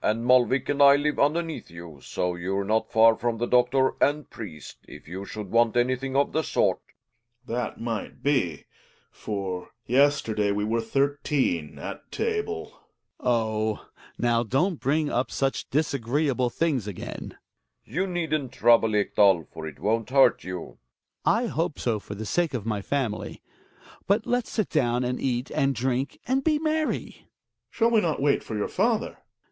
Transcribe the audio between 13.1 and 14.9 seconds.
(j,"^ltc^r \\ (ff^ fK^fl Hjalmar. Oh! now don't